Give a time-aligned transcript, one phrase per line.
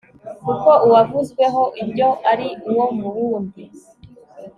[0.43, 3.63] kuko uwavuzweho ibyo ari uwo mu wundi